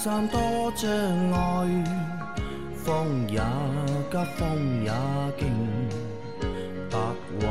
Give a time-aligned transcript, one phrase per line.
[0.00, 0.38] 山多
[0.76, 0.88] 障
[1.32, 1.84] 碍，
[2.84, 3.40] 风也
[4.08, 4.92] 急，风也
[5.36, 5.50] 劲，
[6.88, 6.96] 白
[7.40, 7.46] 云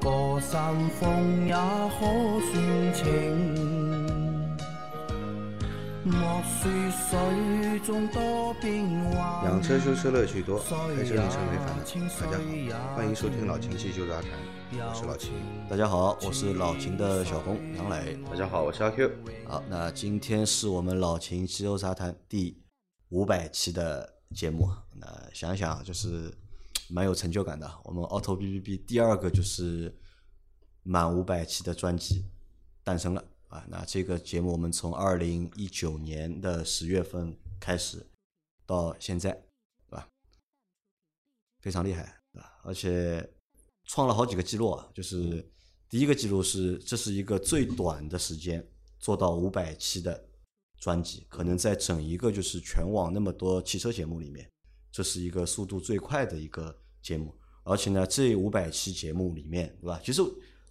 [0.00, 1.54] 过山峰也
[1.98, 2.06] 可
[2.52, 3.57] 算情。
[6.28, 11.82] 莫说水中多变幻，养车修车乐趣多，开车用车没烦恼。
[12.20, 14.30] 大家好，欢迎收听老秦汽修杂谈，
[14.90, 15.32] 我是老秦。
[15.70, 18.14] 大家好，我是老秦的小红杨磊。
[18.28, 19.10] 大家好，我是阿 Q。
[19.46, 22.62] 好，那今天是我们老秦汽修杂谈第
[23.08, 24.68] 五百期的节目。
[24.96, 26.30] 那想想就是
[26.90, 27.66] 蛮有成就感的。
[27.84, 29.96] 我们 Auto B B B 第二个就是
[30.82, 32.26] 满五百期的专辑
[32.84, 33.64] 诞生了啊。
[33.68, 38.06] 那这个节目我们从二零一九年的十月份开始
[38.64, 39.32] 到现在，
[39.88, 40.08] 对吧？
[41.60, 42.60] 非常厉害，对吧？
[42.62, 43.28] 而且
[43.84, 45.46] 创了好几个记录啊，就是
[45.88, 48.66] 第一个记录是这是一个最短的时间
[48.98, 50.28] 做到五百期的
[50.78, 54.48] 专辑，可能在整一个就是全网那么多汽车节目里面，
[54.92, 57.34] 这是一个速度最快的一个节目。
[57.64, 60.00] 而且呢，这五百期节目里面，对吧？
[60.02, 60.22] 其实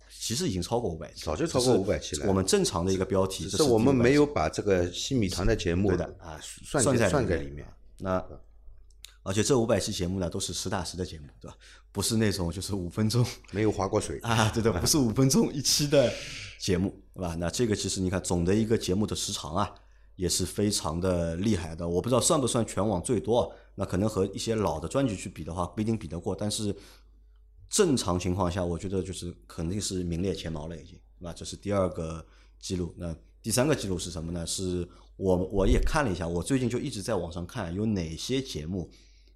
[0.09, 7.67] 其实已经超过五百期，早就超过五百期了我们正常的一个标题，这是只是我们没有把这个新米团的节目对的啊算算在算在里面里面。
[7.99, 8.23] 那
[9.23, 11.57] 而且这五百期节目呢，都是实打实的节目，对吧？
[11.91, 16.09] 不是那种就是五分钟 没有划过水啊，对的，不是五分钟一期的
[16.59, 17.35] 节目，对吧？
[17.35, 19.69] 那这个其实你看总的一个节目的时长啊，
[20.15, 21.85] 也是非常的厉害的。
[21.85, 26.33] 我不知道算不算全网最多，那可能和一些老的专辑去比的话，不一定比得过。
[26.33, 26.73] 但是
[27.69, 31.33] 正常情况下，我觉得就是肯定是名列前茅了，已经，对吧？
[31.33, 32.25] 这是第二个
[32.59, 32.93] 记录。
[32.97, 34.45] 那第三个记录是什么呢？
[34.45, 38.89] 是我我也看了一下，我最近就一直在网上看有哪些节目，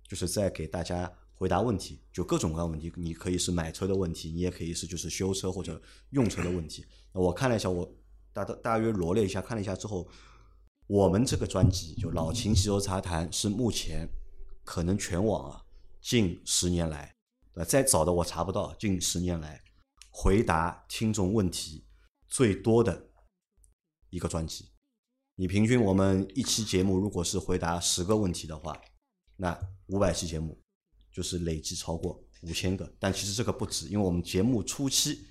[0.07, 6.85] 就是在给大家回答问题，就各种各样问题，你可以是买车的问题，你也可以是就是修车或者用车的问题。
[7.13, 7.89] 我看了一下，我
[8.31, 10.07] 大大大约罗列一下，看了一下之后，
[10.87, 14.07] 我们这个专辑就老秦汽油杂谈是目前
[14.63, 15.61] 可能全网啊
[16.01, 17.13] 近十年来，
[17.53, 19.61] 呃，再早的我查不到，近十年来
[20.09, 21.85] 回答听众问题
[22.27, 23.09] 最多的
[24.09, 24.69] 一个专辑。
[25.35, 28.79] 你平均我们一期节目如果是回答十个问题的话，
[29.35, 29.57] 那
[29.87, 30.61] 五百期节目
[31.11, 32.93] 就是累计超过五千个。
[32.99, 35.25] 但其实这个不止，因为我们节目初期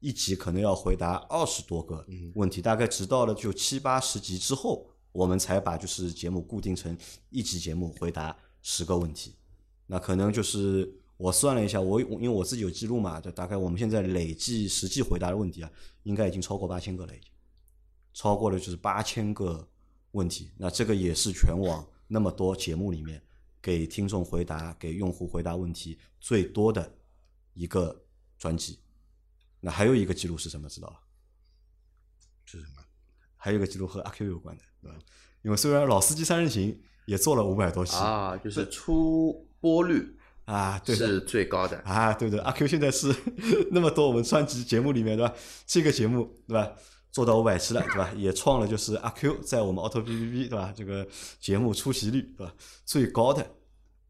[0.00, 6.96] 一集可能要回答二十多个问题，大概直到了就七八十集之后，我们才把就是节目固定成
[7.30, 9.34] 一集节目回答十个问题。
[9.86, 15.70] 那可能就是我算了一下，我因为我自己有记录嘛，就大概我们现在累计实际回答的问题啊，
[16.02, 17.30] 应该已经超过八千个了，已经
[18.12, 19.66] 超过了就是八千个
[20.12, 20.52] 问题。
[20.58, 23.22] 那这个也是全网那么多节目里面
[23.62, 26.94] 给听众回答、给用户回答问题最多的
[27.54, 28.04] 一个
[28.38, 28.78] 专辑。
[29.60, 30.68] 那还有一个记录是什么？
[30.68, 31.00] 知道吧？
[32.44, 32.82] 是什么？
[33.36, 34.98] 还有一个记录和阿 Q 有关的，对吧？
[35.42, 40.15] 因为虽然老司机三人行也做了五百多期啊，就是出播率
[40.46, 41.76] 啊，对是最高的。
[41.84, 43.14] 啊，对对，阿 Q 现在是
[43.70, 45.34] 那么多我们专辑节目里面，对吧？
[45.66, 46.72] 这个节目对吧，
[47.12, 48.10] 做到五百期了，对吧？
[48.16, 50.72] 也创了就是阿 Q 在我们 Auto B B B 对吧？
[50.74, 51.06] 这个
[51.40, 53.46] 节目出席率对吧最高的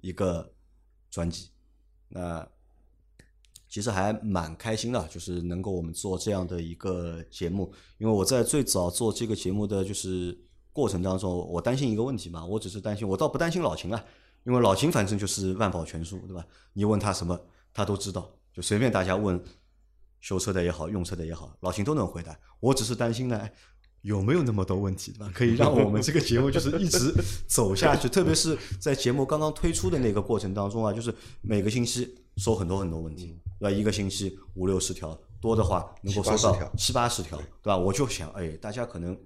[0.00, 0.52] 一个
[1.10, 1.48] 专辑。
[2.08, 2.46] 那
[3.68, 10.38] 其实还蛮开心的，就是能够我们做这样的一个节目，因为我在最早做这个节目的就是
[10.72, 14.04] 过程当中，我担心一个问题嘛，我只是担心，我倒不担心老秦啊，
[14.46, 16.46] 因为老秦反正就是万宝全书，对吧？
[16.72, 17.38] 你问他什么，
[17.74, 19.42] 他都知道，就随便大家问
[20.20, 22.38] 修车的也好，用车的也好，老秦都能回答。
[22.60, 23.52] 我只是担心呢，哎
[24.02, 25.32] 有没有那么多问题，对吧？
[25.34, 27.12] 可以让我们这个节目就是一直
[27.48, 33.70] 走下去，特别是在节目刚刚推出的那个过程当中啊，就是每个星期收很多很多问题，对吧？
[33.70, 37.76] 一个星期五六十条，多的话能够收到七八十条，对吧？
[37.76, 39.18] 我就想，哎，大家可能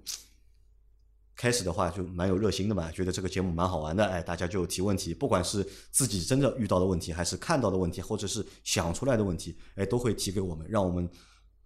[1.35, 11.09] 开始的话就蛮有热心的嘛，觉得这个节目蛮好玩的，哎，大家就提问题，不管是自己真的遇到的问题，还是看到的问题，或者是想出来的问题，哎，都会提给我们，让我们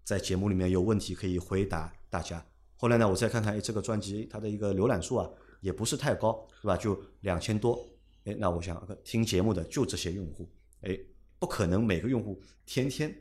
[0.04, 2.46] 在节目里面有问题可以回答大家。
[2.78, 5.30] 后来呢，我再看看，哎，这个专辑它的一个浏览数啊，
[5.62, 6.78] 也不是太高，是吧？
[6.78, 7.86] 就两千多，
[8.26, 10.50] 哎，那我想听节目的就这些用户，
[10.82, 10.98] 哎，
[11.40, 13.14] 不可能每个用户天天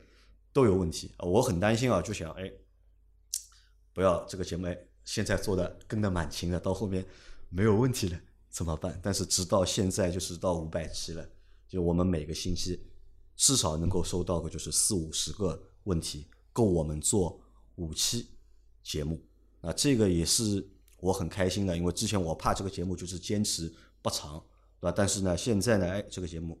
[0.53, 2.51] 都有问题，呃我很担心啊，就想哎，
[3.93, 7.05] 不要这个节目哎现在做的跟得蛮勤的，到后面
[7.49, 8.19] 没有问题了
[8.49, 8.99] 怎么办？
[9.01, 11.25] 但是直到现在就是到五百期了，
[11.69, 12.85] 就我们每个星期
[13.35, 17.39] 至少能够收到个就是四五十个问题，够我们做
[17.75, 18.27] 五期
[18.83, 19.21] 节目。
[19.61, 20.67] 啊，这个也是
[20.97, 24.39] 我很开心的，因为之前我怕这个节目就是坚持不长，
[24.79, 24.93] 对吧？
[24.95, 26.59] 但是呢，现在呢，哎，这个节目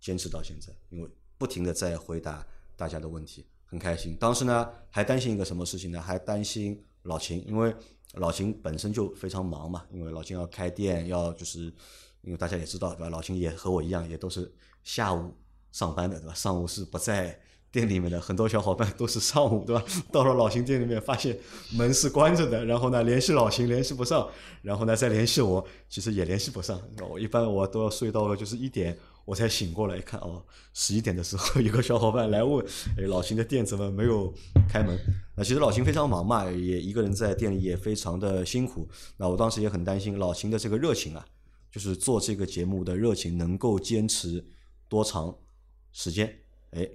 [0.00, 2.46] 坚持到现在，因为不停的在回答
[2.76, 4.16] 大家的问题，很开心。
[4.18, 6.00] 当时呢，还担心一个什么事情呢？
[6.00, 7.74] 还担心老秦，因为
[8.14, 11.72] 老秦本身就非常忙嘛，因为老秦要开店，要就是
[12.22, 13.08] 因为大家也知道对吧？
[13.08, 14.52] 老秦也和我一样，也都是
[14.84, 15.34] 下午
[15.72, 16.34] 上班的对吧？
[16.34, 17.38] 上午是不在
[17.70, 19.84] 店里面的，很多小伙伴都是上午对吧？
[20.10, 21.38] 到了老秦店里面，发现
[21.74, 24.28] 门是关着的，然后呢联系老秦联系不上，
[24.62, 26.80] 然后呢再联系我，其实也联系不上。
[27.10, 28.96] 我一般我都要睡到了就是一点。
[29.26, 30.42] 我才醒过来，一看哦，
[30.72, 32.64] 十一点的时候， 有个小伙伴来问，
[32.96, 34.32] 哎，老秦的店怎么没有
[34.68, 34.96] 开门？
[35.36, 38.88] 那其实老秦非常忙嘛，也一个人在店里也非常的辛苦。
[39.16, 41.26] 那我当时也很担心老秦的这个热情啊，
[41.72, 44.44] 就是做这个节目的热情能够坚持
[44.88, 45.36] 多长
[45.92, 46.32] 时间？
[46.70, 46.88] 哎，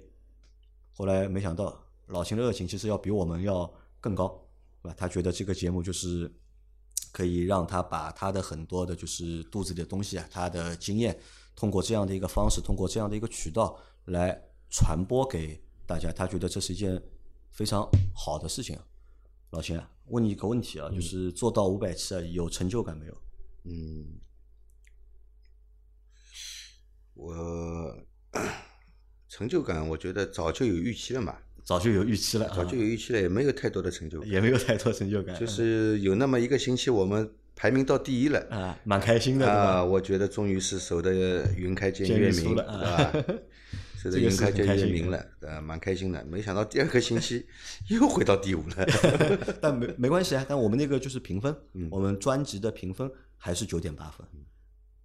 [0.94, 3.70] 后来没想到老秦的热情其实要比我们要
[4.00, 4.42] 更高，
[4.82, 4.94] 对吧？
[4.98, 6.32] 他觉得这个节目就是
[7.12, 11.14] 可以让他把他的很多的就是肚子里的东西啊，他的经验。
[11.54, 17.00] 通过这样的一个方式，通过这样的一个渠道来传播给大家，他觉得这是一件
[17.50, 18.78] 非常好的事情。
[19.50, 23.22] 老秦，问你一个问题啊，就是做到五百期啊，有成就感没有？
[23.64, 24.18] 嗯，
[27.14, 27.96] 我
[29.28, 37.32] 成就感，我觉得早就有预期了嘛，早就有预期了，早就有预期了，也没有太多的成就感，也没有太多成就感，就是有那么一个星期我们。
[37.62, 39.84] 排名到第一了啊，蛮开心的啊！
[39.84, 43.12] 我觉得终于是守得 云开见月明了，啊，
[43.96, 46.24] 守得云开见月明了，啊，蛮开心的。
[46.24, 47.46] 没想到第二个星期
[47.88, 48.86] 又回到第五了，
[49.62, 50.44] 但没没关系啊。
[50.48, 51.56] 但我们那个就是评分，
[51.88, 54.26] 我们专辑的评分还是九点八分，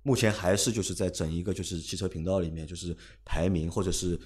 [0.01, 4.19] 目前还是就是在整一个就是汽车频道里面就是排名或者是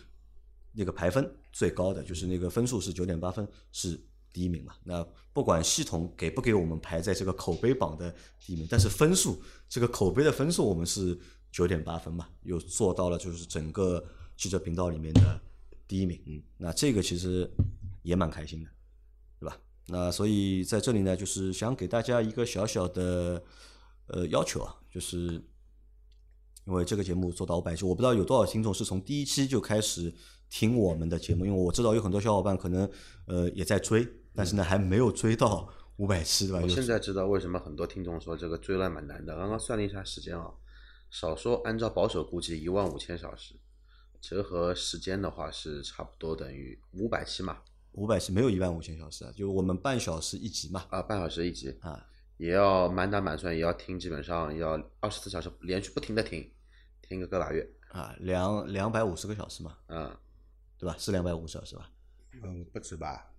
[0.71, 3.99] 那个排分最高的，就是那个分数是九点八分是。
[4.33, 11.17] 第一名嘛，那不管系统给不给我们排在这个口碑榜的第一名，但是分数这个口碑的分数我们是
[11.51, 14.03] 九点八分嘛，又做到了就是整个
[14.37, 15.41] 汽车频道里面的
[15.87, 17.49] 第一名，嗯，那这个其实
[18.03, 18.69] 也蛮开心的，
[19.39, 19.57] 对吧？
[19.87, 23.43] 那所以在这里呢，就是想给大家一个小小的
[24.07, 25.41] 呃要求啊，就是
[26.65, 30.13] 因为这个节目做到五百期，我不知道有多少听众是从第一期就开始
[30.49, 32.89] 听我们的节目，因为我知道有很多小伙伴可能
[33.25, 34.07] 呃也在追。
[34.33, 35.67] 但是呢，还没有追到
[35.97, 36.59] 五百七，对吧？
[36.61, 39.35] 我现在知道为什么很多听众说这个追了蛮难的。
[39.35, 40.51] 刚刚算了一下时间啊，
[41.09, 43.55] 少说按照保守估计一万五千小时，
[44.21, 47.59] 折合时间的话是差不多等于五百期嘛。
[47.93, 50.85] 五百期没有一万五千小时啊，就我们半小时一集嘛。
[50.89, 52.07] 啊，半小时一集啊，
[52.37, 56.49] 也要满打满算也要听，基本上要二十四小时连续不停的听，
[57.01, 59.77] 听个个把月啊，两两百五十个小时嘛。
[59.87, 60.17] 嗯，
[60.77, 60.95] 对吧？
[60.97, 61.91] 是两百五十小时吧？
[62.41, 63.30] 嗯，不止吧。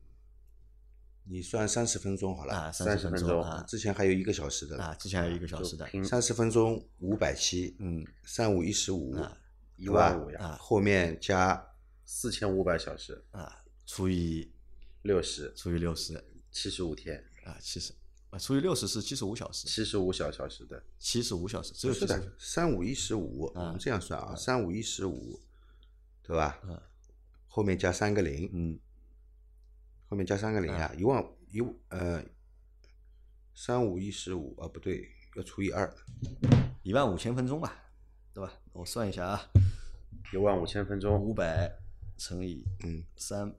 [1.24, 9.16] 你算三十分钟好了，啊，三十分钟啊，之前还有一个小时的啊，之前还有一个小时的，三十分钟五百七，嗯，三五一十五，
[9.76, 11.64] 一万五呀，后面加
[12.04, 14.50] 四千五百小时啊，除以
[15.02, 17.92] 六十，除以六十，七十五天啊，七十
[18.30, 25.40] 啊，除以六十是七十五小时，七十五小小时的，七十五小时，只有是的，三五一十五，我们这样算啊，三五一十五，
[26.22, 26.58] 对吧？
[26.64, 26.80] 嗯，
[27.46, 28.78] 后面加三个零，嗯。
[30.12, 32.23] 后面加三个零啊，一万一呃，
[33.55, 35.91] 三五一十五啊，不对，要除以二，
[36.82, 37.75] 一万五千分钟吧，
[38.34, 38.53] 对吧？
[38.75, 39.41] 我算一下啊，
[40.31, 41.79] 一万五千分钟，五百
[42.19, 43.55] 乘以嗯三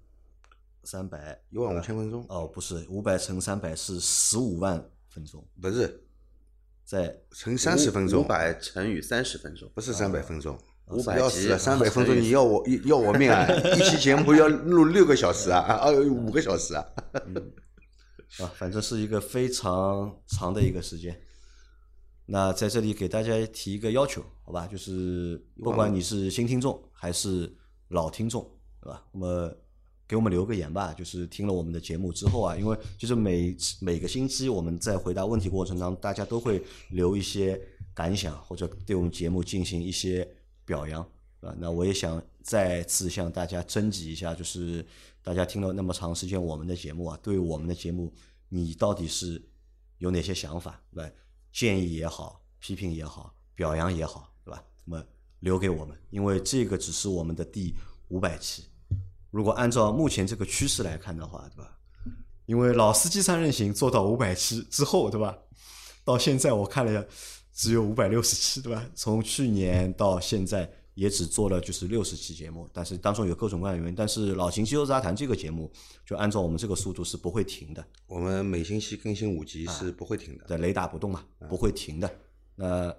[0.84, 6.06] 三百，一万五千分钟哦，不是，五百乘三百是十五万分钟，不是，
[6.86, 10.56] 在乘三十分钟，五百乘以三十分钟，不是三百分钟。
[10.90, 13.48] 五百要死了，三百分钟你要我要我命啊！
[13.76, 16.86] 一期节目要录六个小时啊，啊五个小时啊，
[18.40, 21.18] 啊，反正是一个非常长的一个时间。
[22.26, 24.68] 那在这里给大家提一个要求，好吧？
[24.68, 27.52] 就是不管你是新听众还是
[27.88, 28.46] 老听众，
[28.82, 29.04] 对吧？
[29.14, 29.52] 那么
[30.08, 30.94] 给我们留个言吧。
[30.94, 36.62] 就是听了我们的节目之后啊，因为就是每每个星期我们在回答问题过程当中，大家都会
[36.92, 37.60] 留一些
[37.96, 40.28] 感想，或者对我们节目进行一些。
[40.66, 41.02] 表扬
[41.42, 44.86] 啊，那我也想再次向大家征集一下，就是
[45.22, 48.14] 大家听了那么长时间我们的节目啊，对我们的节目，
[48.50, 49.42] 你到底是
[49.98, 50.82] 有哪些想法？
[50.92, 51.12] 对吧？
[51.52, 54.64] 建议也好，批评也好，表扬也好，对吧？
[54.86, 55.06] 那么
[55.40, 57.76] 留给我们，因为这个只是我们的第
[58.08, 58.66] 五百期。
[59.30, 61.78] 如果按照目前这个趋势来看的话，对吧？
[62.46, 65.38] 因为老司机三人行做到五百期之后，对吧？
[66.06, 67.06] 到现在我看了一下。
[67.54, 68.90] 只有五百六十期，对吧？
[68.96, 73.96] 从去年到现在也只做了就是六十期节目，但是当中有各种各样的原因。
[73.96, 75.72] 但是老秦汽油杂谈这个节目，
[76.06, 77.86] 就按照我们这个速度是不会停的。
[78.08, 82.10] 我们每星期更新五集是不会停的，对，雷打不动嘛，不会停的。
[82.56, 82.96] 那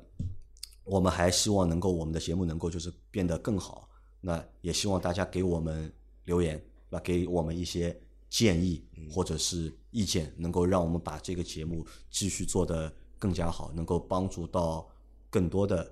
[0.84, 3.88] 我们还希望能够我们的节目能够就是变得更好。
[4.20, 5.92] 那也希望大家给我们
[6.24, 6.56] 留言，
[6.88, 7.00] 对吧？
[7.04, 7.96] 给我们一些
[8.30, 12.92] 建议或者是意见，能够让我们把这个节目继续做得
[13.24, 14.86] 更加好，能够帮助到
[15.30, 15.90] 更多的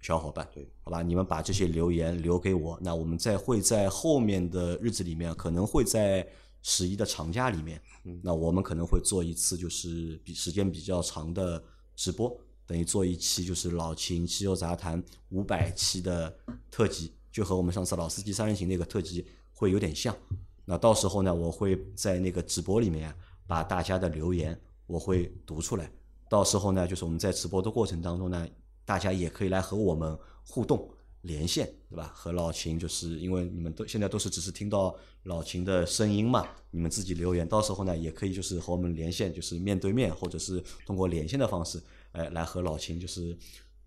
[0.00, 0.48] 小伙伴。
[0.54, 6.26] 对，好吧，你们把这些留言留给我，那我们再会在后面的日子里面，可能会在
[6.62, 7.78] 十一的长假里面，
[8.22, 11.62] 那我们可能会做一次就是比时间比较长的
[11.94, 12.34] 直播，
[12.64, 16.34] 等于做一期就是老秦汽油杂谈五百期的
[16.70, 20.16] 特辑，就和我们上次老司机三人行那个特辑会有点像。
[20.64, 23.14] 那到时候呢，我会在那个直播里面
[23.46, 25.92] 把大家的留言我会读出来。
[26.30, 28.48] 到时候呢，就是我们在直播的过程当中呢，
[28.84, 30.88] 大家也可以来和我们互动
[31.22, 32.12] 连线，对吧？
[32.14, 41.82] 和老秦就是因为你们都现在都是只是听到老秦的声音嘛，你们自己留言，到时候呢也可以就是和我们连线，就是面对面或者是通过连线的方式，
[42.12, 43.36] 哎，来和老秦就是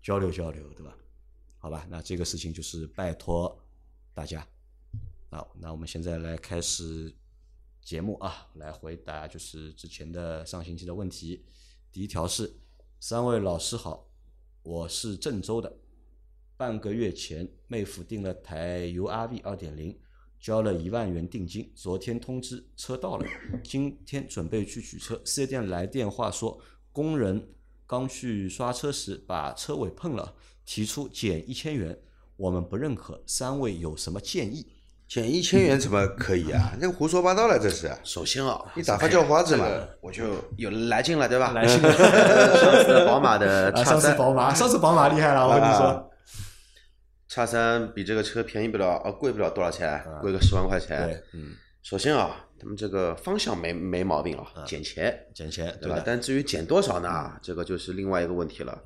[0.02, 0.94] 交流交流，对吧？
[1.56, 3.58] 好吧，那这个事情就是拜托
[4.12, 4.46] 大家。
[5.30, 7.10] 好，那我们现在来开始
[7.82, 11.42] 节目啊，来回答就是之前的上星期的问题。
[11.94, 12.52] 第一条是：
[12.98, 14.10] 三位老师好，
[14.64, 15.76] 我是郑州的，
[16.56, 19.96] 半个月前妹夫订了台 URV 二点零，
[20.40, 23.24] 交了一万元定金，昨天通知车到了，
[23.62, 26.60] 今天准备去取车，四 S 店来电话说
[26.90, 27.54] 工人
[27.86, 30.34] 刚去刷车时把车尾碰了，
[30.64, 31.96] 提出减一千元，
[32.34, 34.66] 我们不认可，三位有什么建议？
[35.14, 36.72] 减一千元怎么可以啊？
[36.80, 37.88] 那个胡说八道了，这是。
[38.02, 39.64] 首先啊，你打发叫花子嘛，
[40.00, 40.24] 我就
[40.56, 41.52] 有来劲了，对吧？
[41.52, 41.92] 来劲了。
[42.58, 46.10] 上次宝马的叉三，宝马，上次宝马厉害了，我跟你说。
[47.28, 51.22] 叉三比这个车便宜不了，呃，贵不了多少钱，贵个十万块钱。
[51.32, 51.52] 嗯。
[51.84, 56.02] 首先啊，他们这个方向没没毛病啊，减钱，减钱，对吧？
[56.04, 57.30] 但至于减多少呢？
[57.40, 58.76] 这个就是另外一个问题了。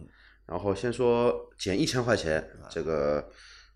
[0.44, 3.24] 然后先说减一千块钱，这个。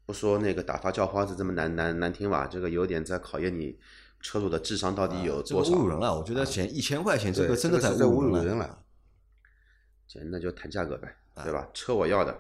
[0.05, 3.79] 不说那个打发叫花子这么难难难听吧，这个有点在考验你
[4.21, 5.71] 车主的智商到底有多少。
[5.71, 8.85] 侮辱人了，我觉得减一千块钱，这个真的在侮辱人了。
[10.09, 11.69] 减那就谈价格呗，对吧？
[11.73, 12.37] 车我要的，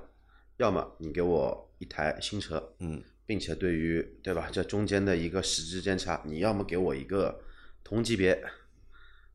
[0.57, 7.40] 要么你给我一台新车，嗯，并且对于对吧这中间的一个时之间差，你要么给我一个
[7.85, 8.42] 同级别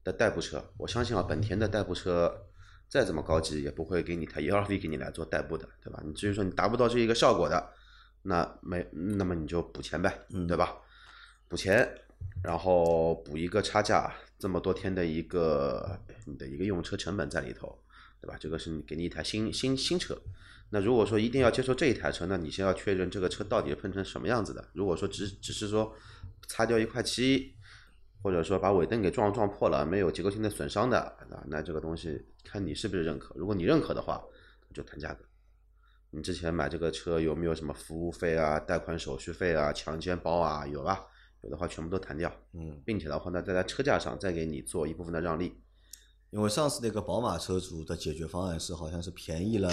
[0.04, 0.64] 的代步车。
[0.78, 2.46] 我相信啊，本田的代步车
[2.90, 6.04] 再怎么高级，也不会给你台 URV 给你来做代步的，对吧？
[6.06, 7.72] 你至于说你达不到这一个效果的。
[8.28, 10.14] 那没，那么你就补钱呗，
[10.50, 10.76] 对吧？
[11.48, 11.88] 补钱，
[12.44, 17.80] 然后补一个差价，这么多天的一个你的一个用车成本在里头，
[18.20, 18.36] 对吧？
[18.38, 20.22] 这个是你给你一台新新新车。
[20.72, 24.68] 那如果说一定要接受这一台车，那你先要确认这个车到底喷成什么样子的。
[24.74, 25.96] 如果说只只是说
[26.50, 27.56] 擦掉一块漆，
[28.22, 33.34] 或者说把尾灯给撞撞破了，没有结构性的损伤的，那那这个东西看你是不是认可。
[33.38, 34.22] 如果你认可的话，
[34.74, 35.24] 就谈价格。
[36.10, 40.66] 你之前买这个车有没有什么服务费啊、贷款手续费啊、强奸包啊？
[40.66, 41.06] 有吧？
[41.42, 42.34] 有的话全部都谈掉。
[42.54, 45.54] 嗯，并且的话呢，在在车价上再给你做一部分的让利。
[46.30, 49.72] 因为上次那个宝马车主的解决方案是好像是便宜了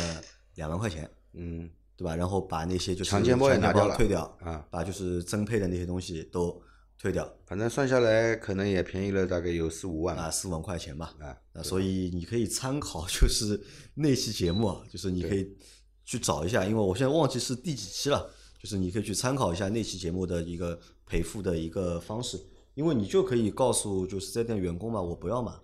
[0.57, 2.15] 两万块钱，嗯，对吧？
[2.17, 6.61] 然后把那些就是强奸包也拿掉了，退掉啊，把就是增配的那些东西都
[6.99, 7.33] 退掉。
[7.47, 11.15] 反正算下来可能也便宜了大概有四五万啊，四万块钱吧。
[11.21, 13.61] 啊，那所以你可以参考就是
[13.95, 15.57] 那期节目，就是你可以。
[16.05, 18.31] 去找一下，因为我现在忘记是第几期了，
[18.61, 22.41] 就是你可以去参考一下那期节目的一个赔付的一个方式，
[22.75, 25.61] 因为你就可以告诉就是这店员工嘛，我不要嘛，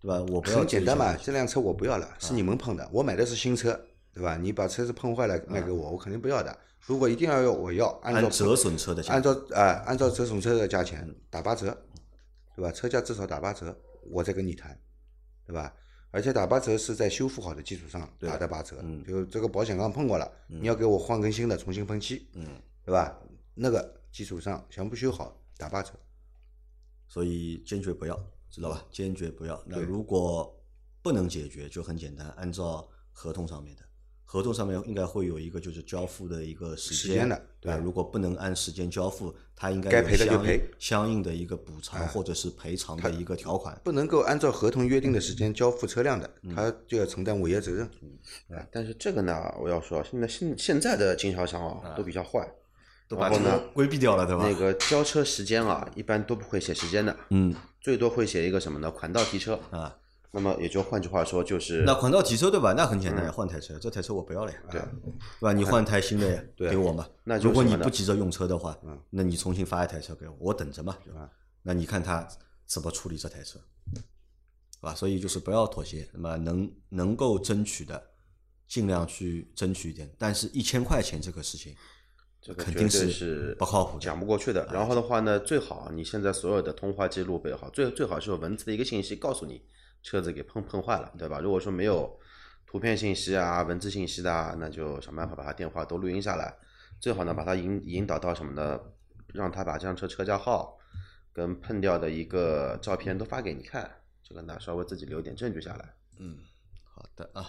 [0.00, 0.20] 对吧？
[0.30, 0.58] 我不要。
[0.58, 3.80] 很简单嘛，这辆车我不要了，是你们碰的，我买的是新车，
[4.12, 4.36] 对吧？
[4.36, 6.58] 你把车子碰坏了卖给我，我肯定不要的。
[6.80, 11.76] 如果一定要要，我要按照折损车的价，按照啊按照折损车的价钱打八折，
[12.54, 12.70] 对吧？
[12.70, 13.76] 车价至少打八折，
[14.10, 14.78] 我再跟你谈，
[15.46, 15.72] 对吧？
[16.16, 22.26] 而且打八折是在修复好的基础上打的八折，就这个保险杠碰过了，你要给我换根新的，重新喷漆，
[22.82, 23.20] 对吧？
[23.52, 25.92] 那个基础上全部修好打八折，
[27.06, 28.18] 所以坚决不要，
[28.48, 28.82] 知道吧？
[28.90, 29.62] 坚决不要。
[29.66, 30.58] 那如果
[31.02, 33.82] 不能解决，就很简单，按照合同上面的。
[34.28, 43.80] 合同上面应该会有一个就是交付的一个时间的，对如果不能按时间交付，他应该该赔的就赔，相应的一个补偿或者是赔偿的一个条款。
[43.84, 47.86] 不能够按照合同约定的时间交付车辆的，他就要承担违约责任。
[48.50, 52.46] 啊，但是这个呢，我要说，现在现现在的经销商啊都比较坏，
[53.08, 54.44] 都把呢规避掉了，对吧？
[54.44, 58.90] 那个交车时间啊，一般都不会写时间的，嗯，最多会写一个什么呢？
[58.90, 59.60] 款到提车。
[59.70, 59.96] 啊。
[60.36, 62.74] 那么也就换句话说，就是那款到提车对吧？
[62.76, 64.90] 那很简单，换台车，这台车我不要了呀，对，对
[65.40, 65.50] 吧？
[65.54, 67.08] 你换台新的呀 给我嘛。
[67.24, 68.78] 那如果你不急着用车的话，
[69.08, 71.30] 那你重新发一台车给我，我等着嘛，对吧？
[71.62, 72.28] 那你看他
[72.66, 73.58] 怎么处理这台车，
[73.94, 74.02] 是
[74.82, 74.94] 吧？
[74.94, 78.02] 所以就是不要妥协，那么能能够争取的，
[78.68, 80.14] 尽量去争取一点。
[80.18, 81.74] 但是，一千块钱这个事情，
[82.42, 84.68] 这肯定是是不靠谱的讲不过去的。
[84.70, 89.62] 然后的话呢，最好你现在所有的通话记录备好，最最好是有文字的一个信息告诉你
[90.06, 91.40] 车子给碰碰坏了，对吧？
[91.40, 92.16] 如果说没有
[92.64, 96.56] 图片信息啊、文字信息的啊，那就想办法把他电话都录音下来，
[97.00, 98.80] 最好呢把他引引导到什么呢？
[99.34, 100.78] 让他把这辆车车架号
[101.32, 103.90] 跟碰掉的一个照片都发给你看，
[104.22, 105.94] 这个呢稍微自己留点证据下来。
[106.18, 106.38] 嗯
[106.84, 107.44] 好的啊，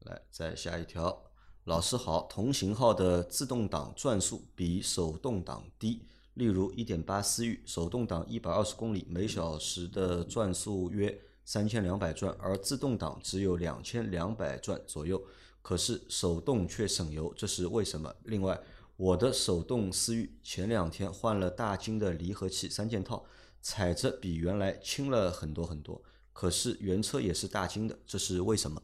[0.00, 1.30] 来再下一条。
[1.64, 6.04] 老师好，同型号的自动挡转速比手动挡低，
[6.34, 11.16] 例如1.8思域，手动挡120公里每小时的转速约
[11.46, 15.22] 3200转，而自动挡只有两千两百转左右，
[15.60, 18.14] 可是手动却省油，这是为什么？
[18.24, 18.60] 另外，
[18.96, 23.24] 我的手动思域前两天换了大金的离合器三件套，
[23.60, 28.80] 踩着比原来轻了很多很多，可是原车也是大金的，这是为什么？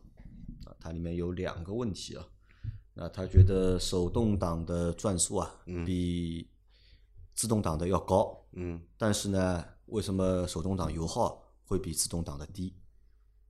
[0.64, 2.26] 啊，它里面有两个问题啊。
[3.00, 5.54] 那他觉得手动挡的转速啊，
[5.86, 6.48] 比
[7.32, 12.74] 自动挡的要高，嗯，但是呢，为什么手动挡油耗会比自动挡的低？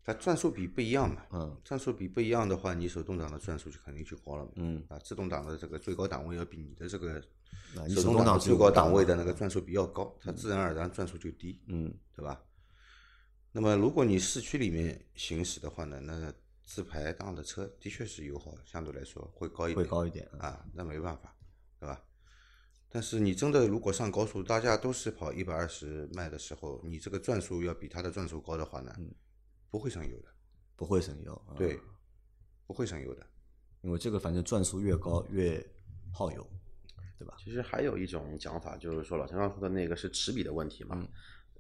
[0.04, 7.22] 它转速比不一样嘛，嗯，转速比不一样的话，你手动挡的转速就肯定就高了嘛，嗯，啊，自动挡的这个最高档位要比你的这个
[7.94, 12.42] 手动挡最高档位的那个转速比较高，它自然而然转速就低，嗯，对吧？
[13.52, 16.32] 那么如果你市区里面行驶的话呢，那
[16.64, 20.28] 自排档的车的确是油耗相对来说会高一点，会高一点。
[20.32, 21.34] 嗯啊，那没办法，
[21.78, 22.02] 对吧？
[22.90, 28.92] 但是你真的如果上高速，大家都是跑一百二十迈的时候，你这个转速要比它的转速高的话呢，
[29.70, 30.28] 不会省油的，
[30.74, 31.34] 不会省油。
[31.46, 31.78] 啊对，
[32.66, 33.26] 不会省油的。
[33.82, 35.64] 因为这个反正转速越高越
[36.12, 36.46] 耗油，
[37.18, 37.34] 对吧？
[37.38, 40.96] 其实还有一种讲法，就是说老陈刚说的那个是齿比的问题嘛。
[40.98, 41.08] 嗯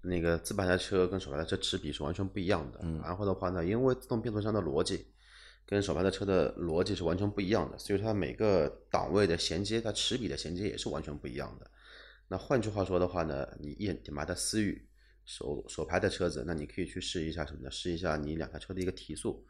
[0.00, 2.78] 那个自排的车跟手排的车齿比是完全不一样的。
[3.02, 5.08] 然后的话呢，因为自动变速箱的逻辑
[5.70, 11.70] 跟手排的车的逻辑是完全不一样的，所以它每个档位的衔接，它齿比的衔接也是完全不一样的。
[12.28, 14.88] 那换句话说的话呢，你一点八的思域
[15.26, 17.70] 手手排的车子，那你可以去试一下什么呢？
[17.70, 19.46] 试一下你两台车的一个提速。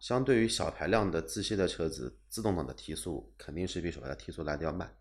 [0.00, 4.96] 相对于小排量的自吸的车子，自动挡的提速肯定是比手排的提速来的要慢。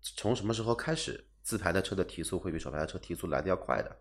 [0.00, 3.96] 从什么时候开始，自排的车的提速会比手排的车提速来的要快的？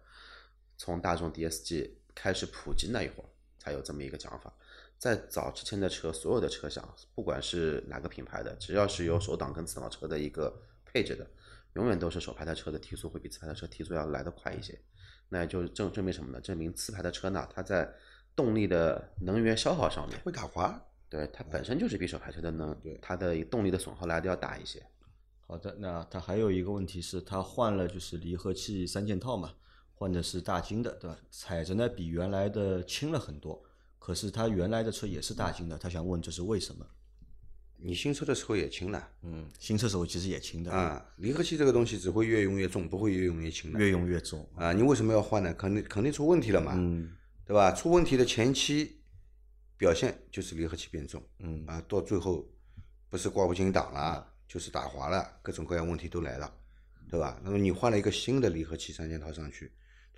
[0.77, 4.53] 从大众 DSG 开始普及那一会儿，才有这么一个讲法。
[5.01, 11.25] 在早之前的车，所有的车厢，不管是哪个品牌的，只要是有手挡跟自动挡车的一个配置的，
[11.73, 14.79] 永远都是手排的车的提速会比自排的车提速要来得快一些。
[15.27, 16.39] 那也就证证明什么呢？
[16.39, 17.91] 证明自排的车呢，它在
[18.35, 24.85] 动力的能源消耗上面，会打滑，对它本身就是比手排车的能，它的动力的损耗来的要大一些。
[25.47, 29.55] 好的，那它还有一个问题是，它换了就是离合器三件套嘛，
[29.95, 31.17] 换的是大金的，对吧？
[31.31, 33.63] 踩着呢比原来的轻了很多，
[34.01, 36.83] 可是他原来的车也是大金的，他想问这是为什么？
[37.77, 41.05] 你新车的时候也轻了嗯，新车时候其实也轻的，啊。
[41.17, 43.79] 离合器这个东西只会越用越重，不会越用越轻的。
[43.79, 44.43] 越用越重。
[44.55, 45.53] 啊，你为什么要换呢？
[45.53, 47.71] 肯定肯定出问题了嘛，嗯对吧？
[47.71, 49.01] 出问题的前期
[49.77, 52.47] 表现就是离合器变重，嗯啊，到最后
[53.07, 56.51] 不是挂不进档了，就是打滑了，各种各样问题都来了，
[57.07, 57.39] 对吧？
[57.43, 59.71] 那么你换了一个新的离合器三件套上去，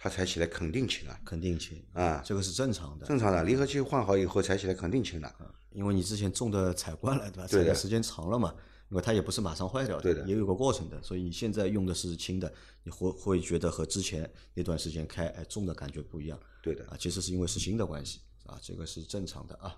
[0.04, 5.34] 它踩起来肯定轻啊，肯定轻啊这个是正常的，正常的，离合器换好以后踩起来肯定轻了，
[5.72, 7.48] 因为你之前重的踩惯了，对吧？
[7.48, 8.54] 踩的时间长了嘛，
[8.90, 16.84] 因为它也不是马上坏掉对的也有个过程的，所以你现在用的是轻的，你会会觉得和之前那段时间开哎重的感觉不一样对的。
[16.88, 19.74] 啊，其实是因为是新的关系啊，这个是正常的啊。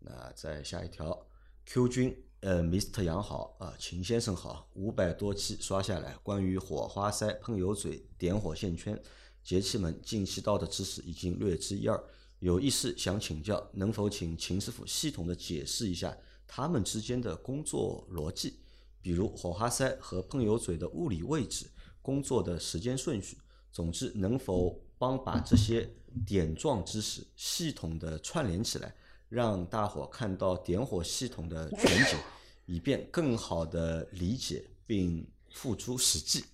[0.00, 1.16] 那再下一条
[1.64, 9.00] ，Q 君，呃，Mr 杨好啊，秦先生好，五百多期刷下来，关于火花塞、喷油嘴、点火线圈、
[9.44, 12.04] 节气门进气道的知识已经略知一二，
[12.40, 18.58] 有一事想请教，能否请秦师傅系统的解释一下他们之间的工作逻辑，
[19.00, 21.70] 比如火花塞和喷油嘴的物理位置、
[22.02, 23.38] 工作的时间顺序。
[23.70, 25.88] 总之，能否帮把这些
[26.26, 28.92] 点状知识系统的串联起来，
[29.32, 32.18] 让大伙看到点火系统的全景，
[32.66, 36.44] 以便更好的理解并付诸实际。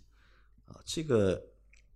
[0.65, 1.43] 啊，这个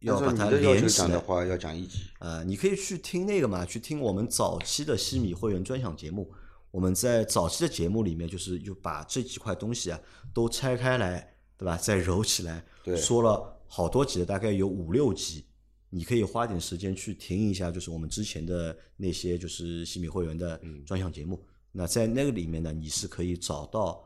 [0.00, 1.20] 要把它连起来讲的。
[1.20, 2.00] 话，要讲一集。
[2.18, 6.28] 呃，你可以去听那个嘛，去听我们早期的西米会员专享节目。
[6.72, 10.00] 我们在早期的节目里面，就是又把这几块东西啊
[10.34, 11.76] 都拆开来，对吧？
[11.76, 12.64] 再揉起来，
[12.96, 15.46] 说了好多集的，大概有五六集。
[15.94, 21.38] 你可以花点时间去听一下，就是我们之前的那些就是西米会员的嗯专项节目。
[21.70, 24.02] 那在那个里面呢，你是可以找到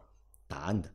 [0.48, 0.92] 答案的，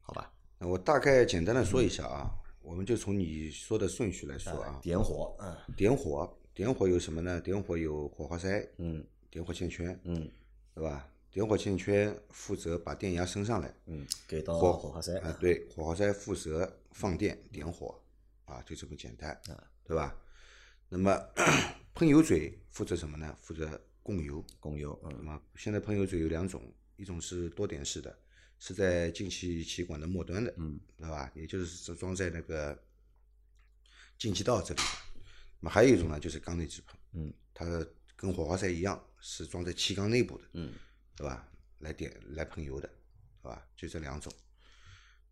[0.00, 0.32] 好吧？
[0.56, 2.30] 那我大概简单的说一下啊，
[2.62, 4.78] 我们就从你说的顺序来说啊。
[4.80, 7.40] 点火，嗯点火，点火有什么呢？
[7.40, 10.30] 点火有火花塞，嗯点火线圈，嗯
[10.72, 11.08] 对吧？
[11.32, 18.00] 点火线圈负责把电压升上来，嗯，给到火火花塞啊，对，火花塞负责放电点火，
[18.44, 19.40] 啊，就这么简单，
[19.90, 20.16] 对吧？
[20.88, 21.10] 那么
[21.94, 23.36] 喷油嘴负责什么呢？
[23.40, 23.68] 负责
[24.04, 24.40] 供油。
[24.60, 28.16] 供油，嗯那么现在喷油嘴有两种，一种是多点式的，
[28.60, 31.28] 是在进气气管的末端的，嗯，对吧？
[31.34, 32.80] 也就是是装在那个
[34.16, 34.86] 进气道这里的。
[35.58, 37.66] 那么还有一种呢，就是缸内直喷，嗯，它
[38.14, 40.72] 跟火花塞一样，是装在气缸内部的，嗯，
[41.16, 41.48] 对吧？
[41.80, 42.88] 来点来喷油的，
[43.42, 43.66] 对吧？
[43.74, 44.32] 就这两种。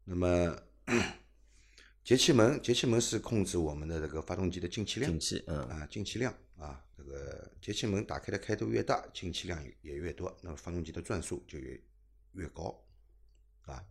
[0.03, 0.61] 那么
[2.09, 5.59] 节气门，节气门是控制我们的这个发动机的进气量，进气，嗯。
[5.69, 11.79] 啊，进气量啊，这个节气门打开的开度越大，进气量也越多，那么发动机的转速就越
[12.33, 12.83] 越高，
[13.67, 13.85] 啊。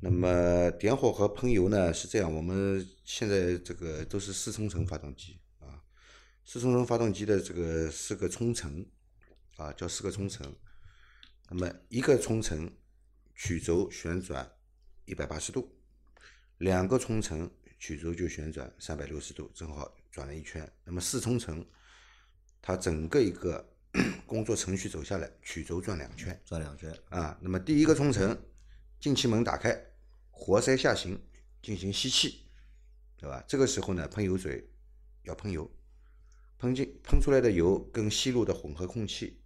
[0.00, 5.40] 那么点火和喷油呢是这样，我们现在这个都是四冲程发动机。
[5.58, 5.82] 啊，
[6.44, 8.86] 四冲程发动机的这个四个冲程
[9.56, 10.54] 啊叫四个冲程，
[11.50, 12.72] 那么一个冲程
[13.34, 14.52] 曲轴旋转
[15.04, 15.68] 一百八十度，
[16.62, 20.72] 两个冲程曲轴就旋转三百六十度，正好转了一圈。
[20.84, 21.66] 那么四冲程，
[22.60, 23.68] 它整个一个
[24.26, 27.36] 工作程序走下来，曲轴转两圈转两圈，啊。
[27.42, 28.40] 那么第一个冲程，
[29.00, 29.76] 进气门打开，
[30.30, 31.20] 活塞下行
[31.60, 32.46] 进行吸气，
[33.16, 33.42] 对吧？
[33.48, 34.70] 这个时候呢，喷油嘴
[35.24, 35.68] 要喷油，
[36.58, 39.42] 喷进喷出来的油跟吸入的混合空气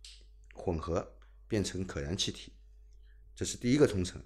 [0.53, 1.17] 混合
[1.49, 2.53] 变成可燃气体，
[3.35, 4.23] 这是第一个冲程。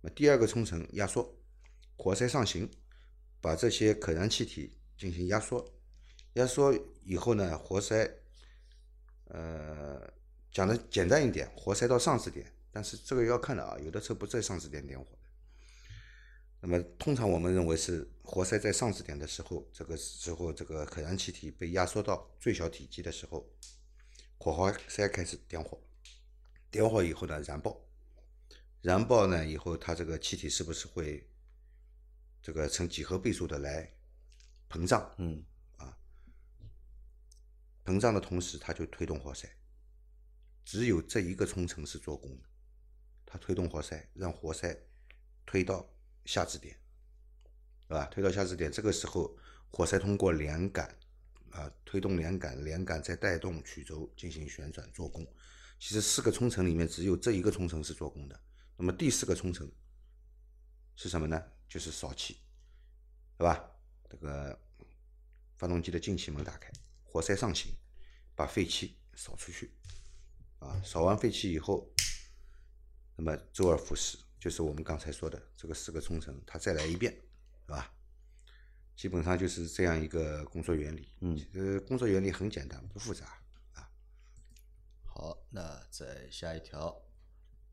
[0.00, 1.32] 那第二个冲程压缩，
[1.96, 2.70] 活塞上行，
[3.40, 5.74] 把这些可燃气体进行压缩，
[6.34, 8.08] 压缩以后呢，活塞，
[9.24, 10.12] 呃，
[10.52, 15.18] 讲的简单一点，活塞到上止点，但是这个要看的啊，有的车不在上止点点火的。
[16.60, 23.46] 那么通常我们认为是活塞在上止点的时候，这个时候这个可燃气体被压缩到最小体积的时候，
[24.38, 25.80] 火花塞开始点火，
[26.70, 27.80] 点火以后呢燃爆，
[28.80, 31.28] 燃爆呢以后它这个气体是不是会
[32.46, 33.92] 这个呈几何倍数的来
[34.70, 35.12] 膨胀？
[35.18, 35.44] 嗯
[35.78, 35.98] 啊
[37.84, 39.50] 膨胀的同时，它就推动活塞。
[40.64, 42.48] 只有这一个冲程是做功的，
[43.24, 44.78] 它推动活塞，让活塞
[45.44, 45.92] 推到
[46.24, 46.78] 下支点，
[47.88, 48.04] 对吧？
[48.12, 49.36] 推到下支点，这个时候
[49.72, 50.88] 活塞通过连杆
[51.50, 55.26] 啊、推动连杆，连杆再带动曲轴进行旋转做功。
[55.80, 58.40] 其实四个冲程里面只有这一个冲程是做功的，
[58.76, 59.68] 那么第四个冲程
[60.94, 61.42] 是什么呢？
[61.68, 62.38] 就是扫气，
[63.36, 63.70] 对吧？
[64.08, 64.58] 这个
[65.56, 66.70] 发动机的进气门打开，
[67.02, 67.72] 活塞上行，
[68.34, 69.72] 把废气扫出去。
[70.58, 71.86] 啊，扫完废气以后，
[73.16, 77.92] 那么周而复始，就是我们刚才说的这个四个冲程，它再来一遍，是吧？
[78.96, 81.12] 基本上就是这样一个工作原理。
[81.20, 83.26] 嗯其实工作原理很简单，不复杂
[83.74, 83.90] 啊。
[85.04, 87.05] 好，那再下一条。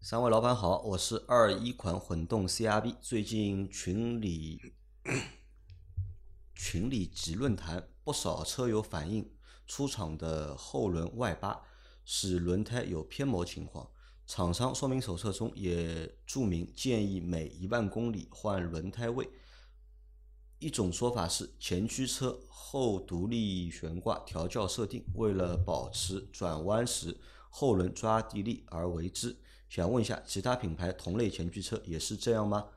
[0.06, 4.74] 三位老板好，我是二一款混动 CRV，最近群里
[6.54, 9.32] 群里及论坛不少车友反映，
[9.66, 11.58] 出厂的后轮外八
[12.04, 13.90] 使轮胎有偏磨情况。
[14.28, 19.30] 厂商说明手册中也注明建议每一万公里换轮胎位。
[20.60, 27.18] 一种说法是前驱车后独立悬挂调教设定，为了保持转弯时
[27.50, 29.38] 后轮抓地力而为之。
[29.74, 32.68] 想问一下，其他品牌同类前驱车也是这样吗？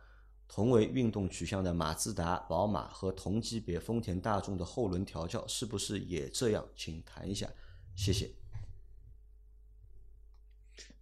[0.48, 6.66] 同为运动取向的马自达、宝马和同级别丰田、大众的后轮调教是不是也这样？
[6.74, 7.46] 请谈一下，
[7.94, 8.30] 谢谢。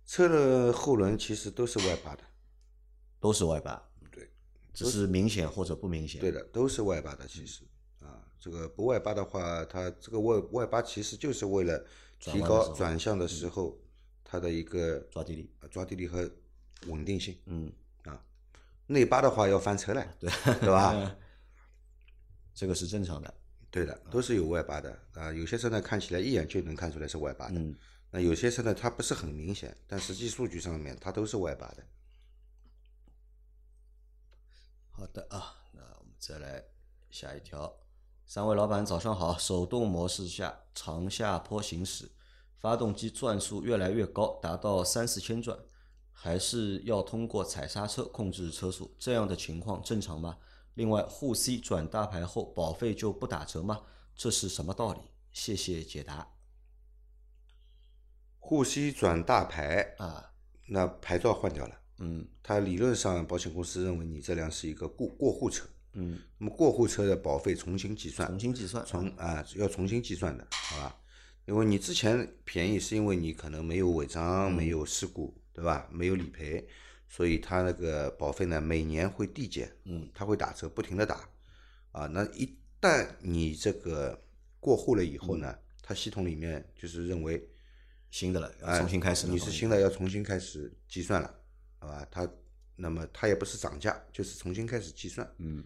[0.05, 2.25] 车的后轮其实都是外八的，
[3.21, 3.81] 都是外八，
[4.11, 4.29] 对，
[4.73, 6.21] 只是明显或者不明显。
[6.21, 7.25] 对的，都是外八的。
[7.29, 7.63] 其实
[8.01, 11.87] 啊，这个不外八的话，它这个外外八其实就是为了
[12.19, 13.79] 提高转弯的时候转向的时候
[14.25, 16.29] 它的一个抓地力，呃抓地力和
[16.87, 17.39] 稳定性。
[17.47, 17.71] 嗯，
[18.05, 18.21] 啊，
[18.87, 21.17] 内八的话要翻车了， 对对吧？
[22.55, 23.33] 这个是正常的。
[23.71, 25.33] 对的，都是有外八的啊。
[25.33, 27.77] 有些车呢看起来一眼就能看出来是外八的，嗯
[28.11, 31.85] 那有些车呢它不是很明显，但实际数据上面它都是外八的。
[34.93, 36.63] 好的啊，那我们再来
[37.11, 37.77] 下一条。
[38.25, 42.09] 三位老板早上好，手动模式下长下坡行驶，
[42.65, 45.55] 发动机转速越来越高，达到三四千转，
[46.11, 50.39] 还是要通过踩刹车控制车速，这样的情况正常吗？
[50.73, 53.83] 另外，沪 C 转大牌后保费就不打折吗？
[54.17, 55.01] 这是什么道理？
[55.31, 56.27] 谢谢解答
[58.39, 60.33] 沪 C 转大牌，啊，
[60.69, 70.99] 那牌照换掉了，嗯它理论上保险公司认为你这辆是一个过过户车，嗯，那么过户车的保费重新计算，重新计算，重啊要重新计算的，好吧？
[71.47, 75.89] 因为你之前便宜是因为你可能没有违章、没有事故，对吧？
[75.91, 76.67] 没有理赔，
[77.09, 81.29] 所以它那个保费呢每年会递减，嗯，它会打折，不停的打，
[81.93, 84.25] 啊，那一旦你这个
[84.59, 87.47] 过户了以后呢，它系统里面就是认为
[88.11, 89.33] 新的了，要哎重新开始了。
[89.33, 91.35] 你是新的要重新开始计算了，
[91.79, 92.07] 好吧？
[92.11, 92.27] 它
[92.77, 95.65] 那么它也不是涨价，就是重新开始计算，嗯啊，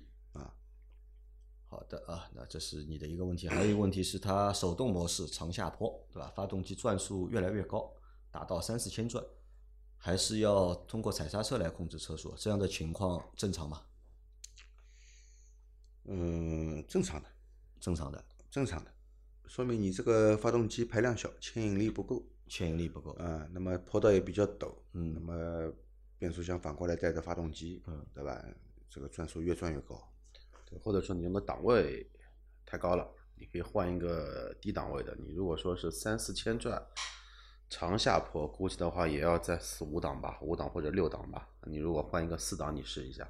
[1.68, 6.32] 好的啊，那这是你的一个问题，还有一个问题是它手动模式长下坡，对吧？
[6.34, 7.92] 发动机转速越来越高，
[8.30, 9.22] 达到三四千转，
[9.96, 13.82] 还是要通过踩刹车来控制车速，这样的情况正常吗？
[16.04, 17.28] 嗯，正常的，
[17.78, 18.90] 正常的，正常的，
[19.46, 23.10] 说明你这个发动机排量小，牵引力不够，牵引力不够。
[23.16, 25.70] 啊，那么坡道也比较陡，嗯那么
[26.18, 28.42] 变速箱反过来带着发动机，嗯，对吧？
[28.88, 30.17] 这个转速越转越高，对，
[30.82, 32.10] 或者说你用的档位
[32.66, 35.16] 太高了，你可以换一个低档位的。
[35.16, 36.84] 你如果说是三四千转，
[37.70, 41.48] 长下坡，估计的话也要在四五档吧，五档或者六档吧。
[41.62, 43.28] 你如果换一个四档，你试一下，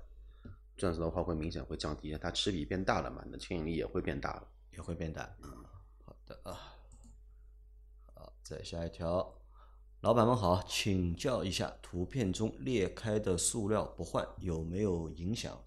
[0.76, 4.48] 转速的话会明显会降低，它齿比变大了嘛，你的牵引力也会变大了。
[4.70, 5.28] 也会变大。
[5.42, 5.50] 嗯，
[6.04, 6.76] 好的啊。
[8.14, 9.34] 好，再下一条，
[10.02, 15.60] 老板们好，请教一下，图片中裂开的塑料不换有没有影响？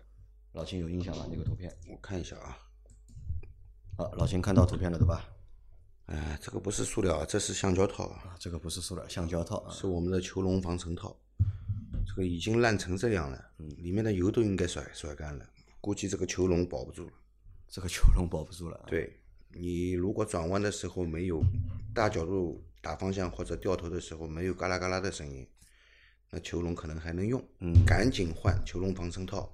[0.54, 1.26] 老秦有印象吗？
[1.32, 1.74] 那个图片？
[1.88, 2.58] 我看一下啊，
[3.98, 5.30] 好，老秦看到图片了对吧？
[6.08, 9.72] 哎，这个不是塑料啊，这是橡胶套啊，啊，这个不是塑料，橡胶套啊。
[9.72, 11.16] 是我们的球笼防尘套，
[12.06, 17.14] 这个已经烂成这样了，嗯，里面的油都应该甩甩干了，估计这个球笼保不住了。
[17.70, 18.86] 这个球笼保不住了啊。
[18.88, 19.18] 对
[19.54, 21.42] 你如果转弯的时候没有
[21.94, 25.48] 大角度打方向或者掉头的时候没有嘎啦嘎啦的声音，
[26.30, 27.42] 那球笼可能还能用。
[27.60, 29.50] 嗯，赶紧换球笼防尘套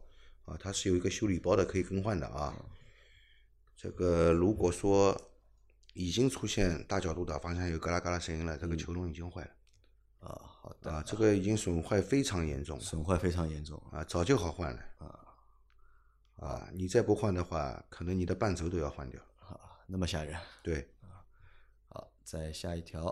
[0.47, 2.55] 啊，它是有一个修理包的，可以更换的啊。
[3.75, 5.15] 这个如果说
[5.93, 9.51] 已经出现大角度的方向有嘎啦嘎啦声音了，这个球笼已经坏了
[10.27, 13.79] 啊，好的，啊，这个已经损坏非常严重损坏非常严重。
[13.91, 15.19] 啊，早就好换了啊
[16.37, 19.21] 啊，你再不换的话，可能你的半轴都要换掉。
[19.39, 20.39] 啊，那么吓人。
[20.63, 20.87] 对，
[21.89, 23.05] 好，再下一条，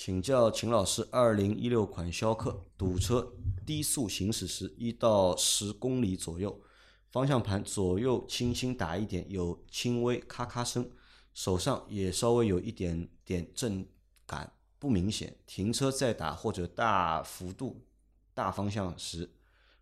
[0.00, 3.32] 请教秦老师，二零一六款逍客堵车
[3.66, 6.62] 低速行驶时，一到十公里左右，
[7.10, 10.88] 方向盘左右轻轻打一点，有轻微咔咔声，
[11.34, 13.84] 手上也稍微有一点点震
[14.24, 15.36] 感，不明显。
[15.48, 17.84] 停车再打或者大幅度
[18.32, 19.28] 大方向时，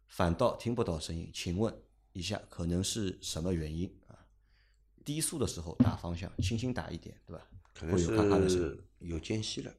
[0.08, 1.30] 反倒听不到声音。
[1.30, 1.78] 请问
[2.14, 4.16] 一下，可能是什么原因啊？
[5.04, 7.46] 低速的时候打方向，轻轻打一点，对吧？
[7.74, 9.70] 可能是有间隙了。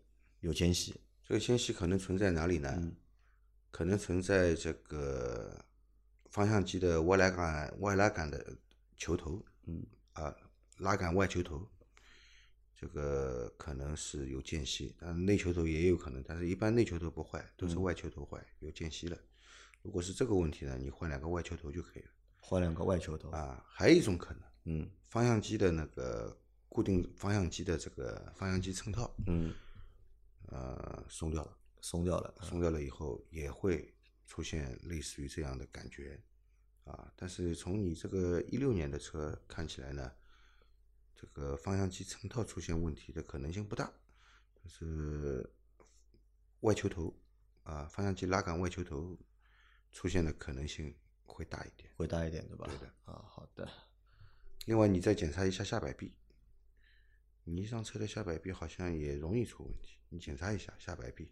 [0.47, 0.95] 有间隙，
[1.27, 2.73] 这个间隙可能存在哪里呢？
[2.77, 2.95] 嗯。
[3.69, 5.65] 可能存在这个
[6.29, 8.57] 方向机的外拉杆外拉杆的
[8.95, 9.86] 球头，嗯。
[10.13, 10.33] 啊，
[10.77, 11.69] 拉杆外球头，
[12.73, 17.69] 这个可能是有间隙，但内球头也有可能，但是一般内球头不坏，都嗯。
[17.69, 19.17] 是外球头坏，有间隙了。
[19.81, 22.10] 如果是这个问题呢，你换两个外球头就可以了。
[22.39, 24.89] 换两个外球头，啊，还有一种可能，嗯。
[25.10, 29.53] 方向机的那个固定方向机的这个方向机衬套，嗯，
[30.47, 31.57] 呃，松掉了。
[31.79, 36.19] 松掉了，松掉了以后也会出现类似于这样的感觉
[36.83, 37.13] 啊。
[37.15, 40.12] 但是从你这个一六年的车看起来呢，
[41.15, 43.93] 这个方向机衬套出现问题的可能性不大，
[44.55, 45.49] 就是
[46.62, 47.15] 外球头
[47.63, 49.15] 啊，方向机拉杆外球头
[49.91, 50.93] 出现的可能性
[51.25, 51.89] 会大一点。
[51.95, 52.65] 会大一点，对吧？
[52.67, 52.93] 对的。
[53.05, 53.69] 啊，好的，
[54.65, 56.13] 另外，你再检查一下下摆臂，
[57.49, 61.31] 你一上车的下摆臂好像也容易出问题，你检查一下下摆臂，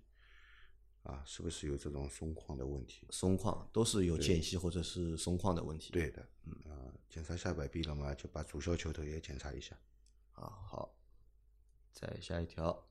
[1.04, 3.06] 啊，是不是有这种松旷的问题？
[3.10, 5.91] 松旷都是有间隙或者是松旷的问题。
[5.91, 9.78] 对的，嗯啊，检查下摆臂了嘛，就把主销球头也检查一下。
[10.32, 10.95] 啊，好，
[11.91, 12.88] 再下一条，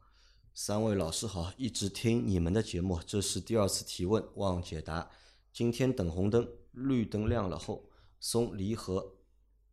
[0.52, 5.10] 三位老师好，一直听你们的节目，这是第二次提问，望解答。
[5.50, 7.88] 今天等红灯，绿灯亮了后，
[8.20, 9.16] 松离合、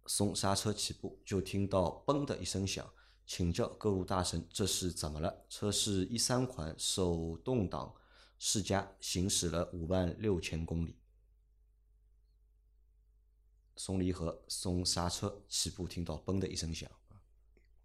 [0.06, 2.90] 松刹车起步，就听到嘣的一声响。
[3.34, 5.46] 请教各路大神，这是怎么了？
[5.48, 7.96] 车是一三款手动挡
[8.38, 10.98] 世嘉，行驶了五万六千公里。
[13.78, 16.92] 松离合、松刹车起步，听到嘣的一声响。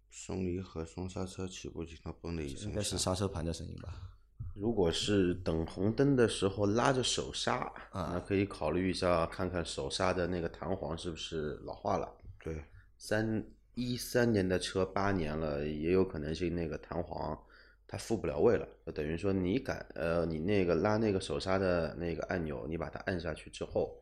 [0.09, 4.17] 松离合、松刹车起步，听到嘣的一声应该是刹车盘的声音吧？
[4.53, 7.59] 如果是等红灯的时候拉着手刹，
[7.91, 12.17] 啊那可以考虑一下，看看手刹的那个弹簧是不是老化了。
[12.37, 12.65] 对，
[12.97, 13.41] 三
[13.77, 17.39] 一三年的车八年了，也有可能性那个弹簧
[17.87, 24.01] 它复不了位了，就等于说你敢呃你那个拉那个手刹的那个按钮，你把它按下去之后，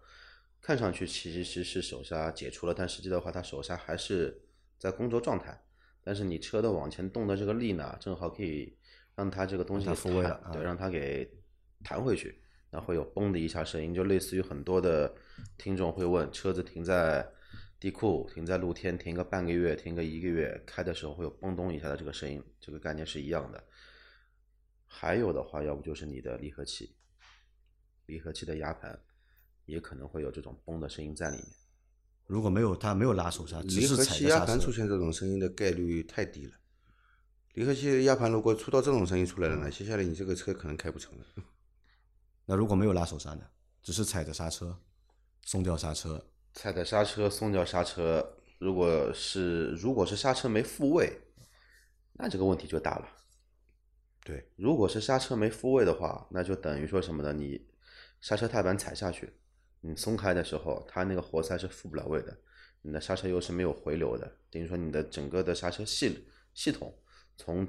[0.61, 4.41] 看上去其实是手刹解除了，但实际的话它手刹还是
[4.79, 5.61] 在工作状态。
[6.01, 8.77] 但是你车的往前动的这个力呢，正好可以
[9.13, 11.29] 让它这个东西复位了啊对，让它给
[11.83, 12.39] 弹回去，
[12.71, 15.13] 那会有嘣的一下声音，就类似于很多的
[15.57, 17.27] 听众会问，车子停在
[17.85, 23.63] 地库、停在露天，停个半个月、停个一个月，开的时候会有嘣咚一下的这个声音，这个概念是一样的。
[24.87, 26.95] 还有的话，要不就是你的离合器，
[28.07, 28.99] 离合器的压盘
[29.65, 31.45] 也可能会有这种嘣的声音在里面。
[32.25, 36.53] 如果没有它没有拉手刹，只是离合器压盘出现这种声音的概率太低了。
[37.53, 41.25] 离合器压盘如果出到这种声音出来了呢，接下来你这个车可能开不成了。
[42.47, 43.47] 那如果没有拉手刹呢？
[43.83, 44.75] 只是踩着刹车，
[45.43, 51.21] 松掉刹车，踩的刹车，松掉刹车，如果是如果是刹车没复位，
[52.13, 53.09] 那这个问题就大了。
[54.23, 57.33] 对，如果是刹车没复位的话，那就等于说什么呢？
[57.33, 57.67] 你
[58.21, 59.37] 刹车踏板踩下去，
[59.81, 62.35] 你松开的时候，它那个活塞是复不了位的，
[62.81, 66.97] 你的刹车油是没有回流的，等于说你的整个的刹车系系统，
[67.35, 67.67] 从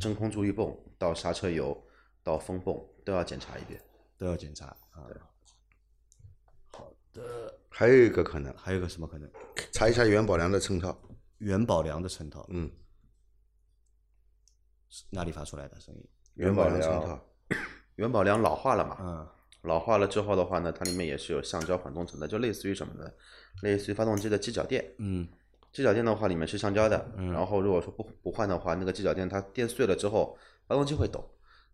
[0.00, 1.76] 真空助力泵到刹车油
[2.22, 3.82] 到风泵都要检查一遍。
[4.16, 5.10] 都要检查啊。
[7.78, 9.30] 还有一个可能，还有个什么可能？
[9.70, 11.00] 查一下元宝梁的衬套。
[11.38, 12.68] 元宝梁的衬套嗯，
[15.10, 16.04] 哪里发出来的声音？
[16.34, 17.24] 元宝梁衬套。
[17.94, 18.96] 元宝梁 老化了嘛？
[19.00, 19.28] 嗯，
[19.62, 23.08] 老化了之后的话呢，它里面也是有橡胶缓冲层的，就类似于什么呢？
[23.62, 24.84] 类似于发动机的机脚垫。
[24.98, 25.28] 嗯，
[25.72, 30.36] 机脚垫的话里面是橡胶的，然后如果说不不换的话，那个机脚垫它垫碎了之后，
[30.66, 31.24] 发动机会抖。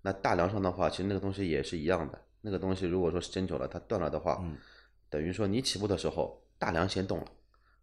[0.03, 2.21] 那大梁上的话，其实那个东西也是一样的。
[2.43, 4.45] 那个东西如果说时间久了它断了的话，
[5.15, 7.31] 等于说你起步的时候大梁先动了，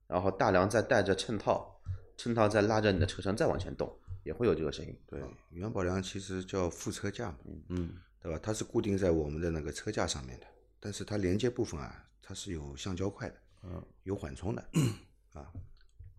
[0.06, 1.82] 然后大梁再带着衬套，
[2.18, 3.90] 衬套再拉着你的车身再往前动，
[4.26, 4.94] 也会有这个声音。
[5.08, 7.38] 对，元宝梁其实叫副车架嘛，
[7.70, 8.38] 嗯，对吧？
[8.44, 10.46] 它是固定在我们的那个车架上面的，
[10.78, 14.62] 但是它连接部分啊，它是有橡胶块的，嗯，有缓冲的，
[15.32, 15.54] 啊，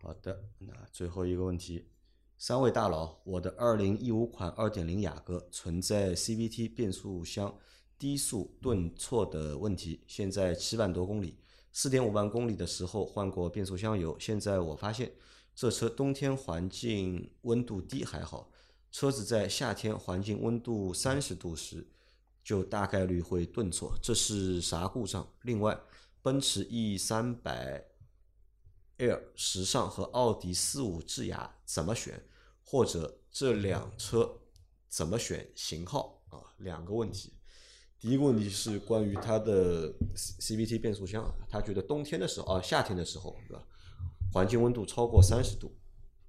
[0.01, 1.91] 好的，那最后一个问题，
[2.39, 7.55] 三位大佬，我的二零一五款二点零雅阁存在 CVT 变速箱
[8.03, 11.39] 低速顿挫的问题，现在七万多公里，
[11.71, 15.13] 四点五万公里的时候换过变速箱油，现在我发现
[15.55, 18.51] 这车冬天环境温度低还好，
[18.91, 21.87] 车子在夏天环境温度三十度时，
[22.43, 25.25] 就大概率会顿挫，这是啥故障？
[25.43, 25.81] 另外，
[26.23, 27.85] 奔驰 E 三百
[28.97, 32.21] L 时尚和奥迪四五智雅怎么选，
[32.65, 34.41] 或者这两车
[34.89, 36.43] 怎么选型号啊？
[36.59, 37.35] 两个问题。
[38.03, 43.65] 第一个问题是关于它的 CVT 变速箱，他觉得冬天的时候啊，夏天的时候，对吧？
[44.33, 45.73] 环境温度超过三十度，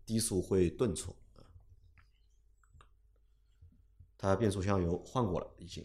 [0.06, 1.12] 低速会顿挫。
[1.36, 1.42] 啊
[4.20, 5.84] 它变速箱油换过了，已经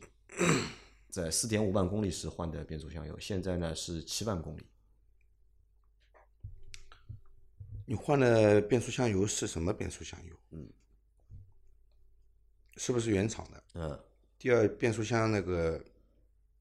[1.08, 4.66] 在四点五万公里时换的变速箱油，现在呢是七万公里。
[7.86, 10.36] 你换的变速箱油是什么变速箱油？
[10.50, 10.70] 嗯，
[12.76, 13.64] 是不是原厂的？
[13.72, 13.98] 嗯
[14.38, 15.84] 第二，变速箱那个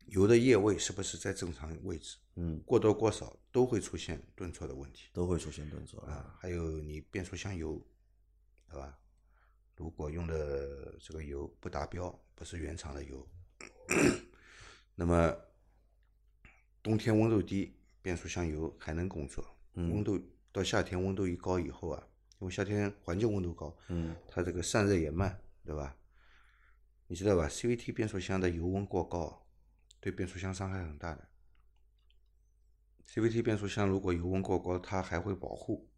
[0.08, 2.18] 油的液位是不是在正常位置？
[2.36, 6.14] 嗯，过多过少都会出现顿挫的问题都会出现顿挫啊。
[6.14, 6.36] 啊。
[6.40, 7.80] 还有你变速箱油，
[8.70, 8.98] 对吧？
[9.76, 13.28] 如果用的这个油不达标，不是原厂的油，
[14.96, 15.36] 那么
[16.82, 19.46] 冬天温度低，变速箱油还能工作。
[19.76, 20.20] 嗯温度
[20.52, 22.08] 到夏天温度一高以后啊，
[22.40, 25.96] 因为夏天环境温度高，嗯它这个散热也慢，对吧？
[27.08, 29.48] 你知道吧？CVT 变速箱的油温过高，
[30.00, 31.28] 对变速箱伤害很大的。
[33.10, 35.90] CVT 变速箱如果油温过高，它还会保护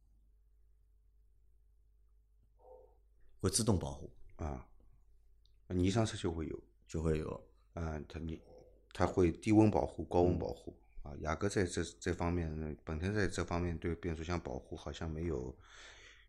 [3.41, 4.67] 会自动保护，啊，
[5.69, 8.39] 尼桑车就会有就会有啊，它你
[8.93, 11.15] 它会低温保护、高温保护啊。
[11.21, 15.57] 雅阁在这这方面，本田在这方面对变速箱保护好像没有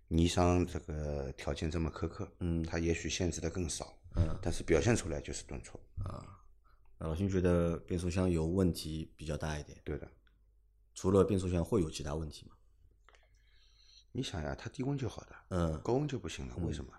[0.09, 2.33] 尼桑这个条件这么苛刻。
[2.39, 5.81] 嗯它也许限制的更少，嗯但是表现出来就是顿挫。
[6.99, 10.07] 那老辛觉得变速箱油问题比较大一点，对的，
[10.95, 12.53] 除了变速箱会有其他问题吗？
[14.13, 16.93] 你想呀，它低温就好的，嗯，高温就不行了，为什么？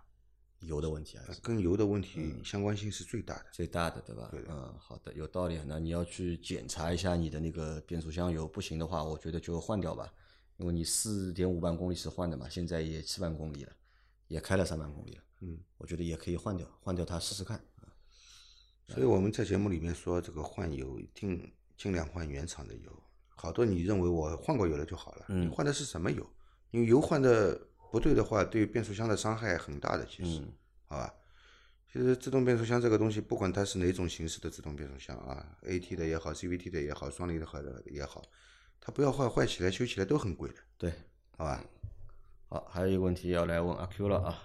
[0.61, 3.45] 油的问题还是跟油的问题相关性是最大的。
[3.51, 4.27] 最大的，对吧？
[4.31, 5.59] 对的嗯，好的，有道理。
[5.65, 10.13] 那你要去检查一下你的那个变速箱油，不行的话，我觉得就换掉吧，
[10.57, 13.73] 因为你四点五万公里是换的嘛，现在也七万公里了，
[14.31, 17.61] 也开了三万公里了，嗯，我觉得也可以换掉，换掉它试试看。
[18.87, 23.03] 所以我们在节目里面说，这个换油一定尽量换原厂的油。
[23.27, 26.25] 好多你认为我换过油了就好了，嗯你换的是什么油？
[26.69, 27.59] 因为油换的
[27.91, 30.53] 不对的话，对变速箱的伤害很大的，其实，嗯
[30.87, 31.13] 好吧？
[31.91, 38.21] 其实自动变速箱这个东西，不管它是哪种形式的自动变速箱啊，AT 的也好，CVT 的也好，双离合的也好，
[38.79, 40.93] 它不要坏，坏起来修起来都很贵的，对，
[41.35, 41.61] 好吧？
[42.51, 44.43] 好，还有一个问题要来问阿 Q 了啊，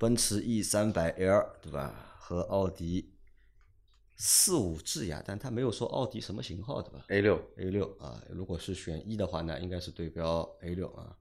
[0.00, 2.16] 奔驰 E 三百 L 对吧？
[2.18, 3.14] 和奥迪
[4.16, 11.16] 四五智雅，但他没有说奥迪什么型号对吧 A 六？A 六啊，如果是选一的话呢，应该是对标 A 六啊。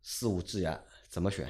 [0.00, 0.80] 四五智雅
[1.10, 1.46] 怎么选？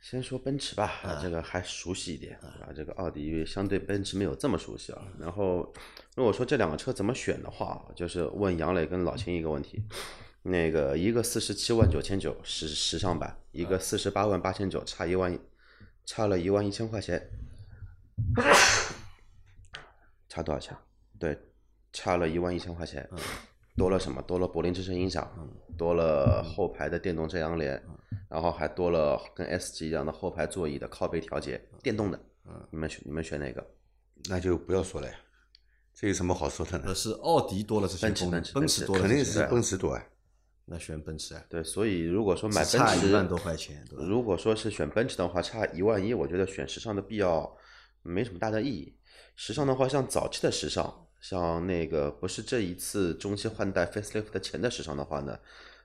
[0.00, 2.72] 先说奔驰吧，啊这个还熟悉一点，对吧？
[2.74, 5.06] 这个奥迪相对奔驰没有这么熟悉啊。
[5.18, 5.70] 然后，
[6.16, 9.84] 如果说这两个车怎么选的话，就是问杨磊跟老秦一个问题，
[10.42, 15.38] 那个一个四十七万九千九时时尚版，一个四十八万八千九，差一万，
[16.04, 17.30] 差了一万一千块钱，
[20.28, 20.76] 差多少钱？
[21.18, 21.38] 对，
[21.92, 23.08] 差了一万一千块钱。
[23.76, 24.20] 多了什么？
[24.22, 25.30] 多了柏林之声音响，
[25.78, 27.82] 多了后排的电动遮阳帘，
[28.28, 32.20] 然后还多了跟 S 级一样的后排座椅的靠背调节，电动的。
[32.70, 33.66] 你们选你们选哪个？
[34.28, 35.14] 那就不要说了呀，
[35.94, 36.94] 这有什么好说的呢呃，？
[36.94, 40.06] 是奥迪多了这些奔驰功能奔驰奔驰多了肯定是奔驰多啊。
[40.72, 44.04] 那选奔驰啊，对，所以如果说买奔驰，差一万多块钱，对吧？
[44.06, 47.56] 如果说是选奔驰的话，差一万一，我觉得选时尚的必要
[48.02, 48.94] 没什么大的意义。
[49.34, 55.36] 时尚的话，像早期的时尚，像那个不是这一次中期换代 facelift 前的时尚的话呢，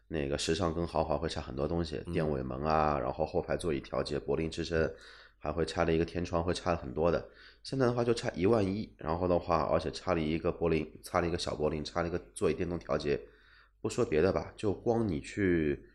[0.07, 4.93] 那个时尚跟豪华会差很多东西，电尾门啊，然后后排座椅调节、柏林之声，
[5.39, 7.27] 还会差了一个天窗，会差了很多的。
[7.63, 13.19] 现在的话就差一万一，然后的话，而且差了一个柏林，差了一个小柏林，差了一个座椅电动调节。
[13.85, 15.87] 不说别的吧，就光你去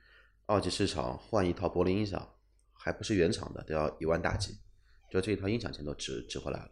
[0.46, 2.24] 二级市场换一套柏林音响，
[2.72, 4.56] 还不是原厂的，都要一万大几，
[5.10, 6.70] 就这一套音响钱都值值回来了。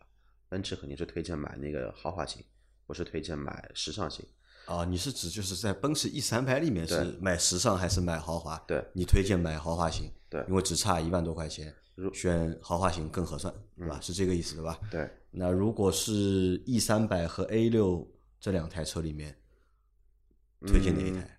[0.49, 2.41] 奔驰肯定是推荐买那个豪华型，
[2.87, 4.25] 不是推荐买时尚型。
[4.67, 8.57] 啊，你是指就是在奔驰 E 三百里面是买时尚还是买豪华？
[8.69, 11.75] 对你推荐买豪华型，对因为只差一万多块钱，
[12.15, 13.99] 选豪华型更合算，对吧？
[14.01, 14.79] 是这个意思，对吧？
[14.89, 18.09] 对，那如果是 E 三百和 A 六
[18.39, 19.37] 这两台车里面，
[20.67, 21.39] 推荐哪一台？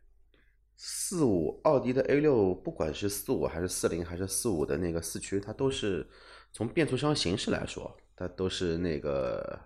[0.76, 6.08] 四五奥迪的 A 六，不管是四五还是四零还是四五的那个四驱，它都是
[6.54, 9.60] 从变速箱形式来说，它都是那个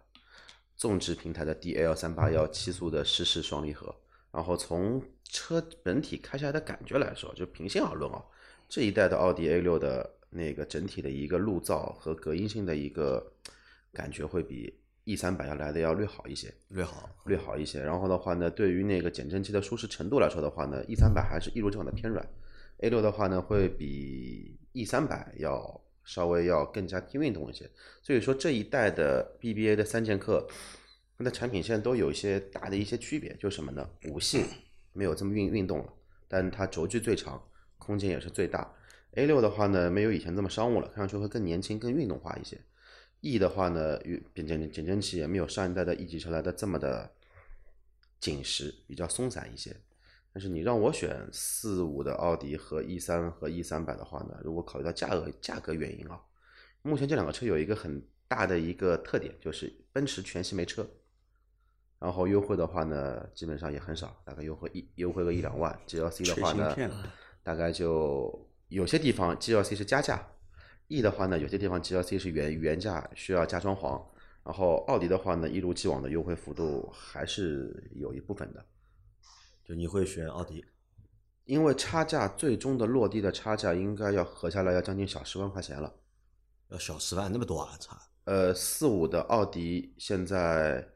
[0.76, 3.96] 纵置平台的 DL 三八幺七速的湿式双离合。
[4.32, 8.24] 然后从车本体开下来的感觉来说，就平心而论啊，
[8.68, 13.32] 这一代的奥迪 A 六的那个整体的一个路噪和隔音性的一个
[13.92, 14.74] 感觉会比
[15.06, 16.54] E 三百要来的要略好一些。
[16.70, 17.82] 略好，略好一些。
[17.82, 22.26] 然后的话呢，对于那个减震器的舒适程度来说的话呢，E 三百还是一如既往的偏软
[22.80, 27.70] ，A 六的话呢会比 E 三百要稍微要更加偏运动一些。
[28.02, 30.48] 所以说这一代的 BBA 的三剑客，
[31.18, 33.90] 它的产品线都有一些大的一些区别，就是什么呢？
[34.10, 34.46] 五系
[34.94, 35.94] 没有这么运运动了，
[36.28, 37.42] 但它轴距最长，
[37.78, 38.74] 空间也是最大。
[39.16, 42.58] A 六的话呢，没有以前这么商务了，看上去会更年轻、更运动化一些。
[43.24, 47.10] E 的话呢，与减减减震器也没有上一代的 E 级车来的这么的
[48.20, 49.74] 紧实，比较松散一些。
[50.34, 56.20] 但是你让我选四五的奥迪和 E 三和 E 三百的话呢，如果考虑到价格价格原因啊，
[56.82, 60.86] 目前这两个车有一个很大的一个特点，就是奔驰全系没车，
[62.00, 65.80] 然后优惠的话呢，基本上也很少，大概优惠一优惠个一两万。
[65.88, 66.76] GLC 的话呢
[67.42, 70.28] 大概就有些地方 GLC 是加价
[70.88, 74.02] ，E 的话呢，有些地方 GLC 是原原价需要加装潢，
[74.44, 78.66] 然后奥迪的话呢，一如既往的优惠幅度还是有一部分的，
[79.64, 80.64] 就你会选奥迪，
[81.46, 85.94] 因为差价最终的落地的差价应该要合下来要将近小十万块钱了。
[86.70, 90.88] 要小十万那么多啊，差呃，四五的奥迪现在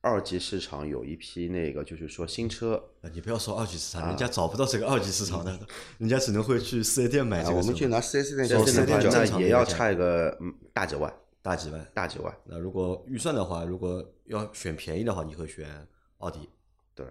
[0.00, 3.10] 二级市场有一批那个就是说新车，啊！
[3.12, 5.58] 你不要说二级市场，啊人家找不到这个二级市场的，
[5.98, 7.60] 人家只能会去四 S 店买啊这个车。
[7.60, 11.90] 我们去拿四 S 店说做 4S 店那也要差一个嗯大几万，大几万。
[11.92, 12.32] 大几万。
[12.44, 15.86] 那如果预算的话，如果要选便宜的话，你会选
[16.18, 16.48] 奥迪。
[16.94, 17.04] 对，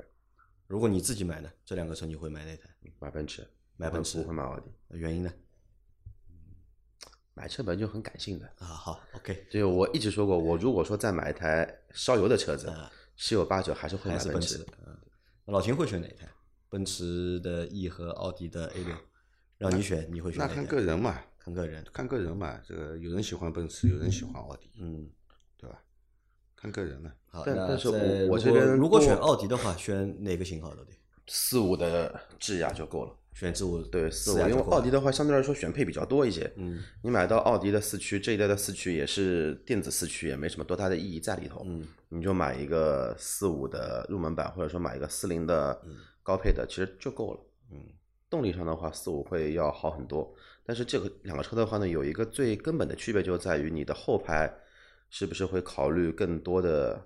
[0.67, 2.69] 如果你自己买呢，这两个车你会买哪台？
[2.99, 4.71] 买奔驰，买奔驰不会买奥迪。
[4.89, 5.33] 原因呢？
[7.33, 11.65] 买车本来就很感性的，啊，好，OK，就我一直说过，我如果说再买一台
[11.95, 14.63] 烧油的车子啊，十有八九还是会买奔驰
[15.45, 16.29] 那老秦会选哪一台？
[16.69, 18.95] 奔驰的 E 和奥迪的 A 六，
[19.57, 20.65] 让你选，你会选那看？
[20.65, 21.85] 个人嘛，看个人。
[21.93, 22.59] 看个人嘛。
[22.67, 25.09] 这个有人喜欢奔驰，有人喜欢奥迪，嗯，
[25.57, 25.81] 对吧？
[26.55, 27.13] 看个人了。
[27.27, 30.83] 好，那但但是我我这边如果选奥迪的话，选哪个型号的？
[30.83, 30.95] 对，
[31.27, 33.15] 四五的智雅就够了。
[33.35, 36.49] 选智五对，四五，因为奥迪的话相对来说选配比较多一些。
[36.55, 41.61] 嗯你买到奥迪的四驱，这一代的四驱也是电子四驱，也没什么多大的意义在里头。
[41.65, 45.77] 嗯，你就买一个四五的入门版，或者说买一个四零的
[46.23, 47.39] 高配的，其实就够了。
[47.73, 47.77] 嗯，
[48.29, 50.33] 动力上的话，四五会要好很多。
[50.65, 54.49] 但是这个两个车的话呢，有一个最根本的区别就在于你的后排
[55.09, 57.05] 是不是会考虑更多的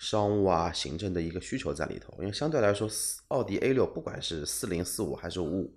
[0.00, 2.14] 商务啊、行政的一个需求在里头。
[2.20, 2.88] 因为相对来说，
[3.28, 5.74] 奥迪 A 六不管是四零、四五还是五五，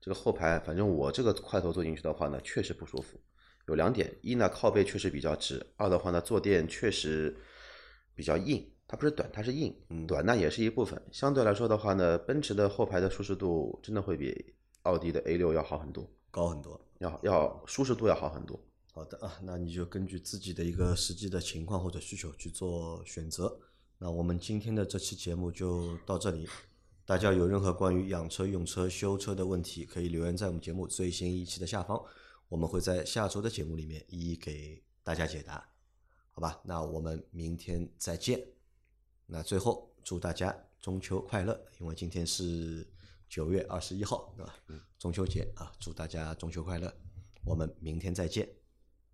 [0.00, 3.20] 这个后排，反正我这个块头坐进去的话呢，确实不舒服。
[3.66, 7.36] 有两点，一呢靠背确实比较直，二的话呢坐垫确实
[8.14, 10.98] 比较硬，它不是短，它是硬，短那也是一部分。
[11.12, 14.54] 相对来说的话呢，奔驰的后排的舒适度真的会比
[14.84, 16.80] 奥迪的 A 六要好很多，高很多。
[17.00, 18.58] 要要舒适度要好很多。
[18.98, 23.60] 好的啊，那你就根据自己的一个实际的情况或者需求去做选择。
[23.98, 26.48] 那我们今天的这期节目就到这里。
[27.06, 32.04] 大家有任何关于养车、用车、修车的问题，可以留言在我们节目最新一期的下方，
[32.48, 35.64] 我们会在下周的节目里面一一给大家解答。
[36.32, 38.44] 好吧，那我们明天再见。
[39.26, 42.84] 那最后祝大家中秋快乐，因为今天是
[43.28, 44.52] 九月二十一号，对吧？
[44.98, 46.92] 中秋节啊，祝大家中秋快乐。
[47.44, 48.46] 我们明天再见，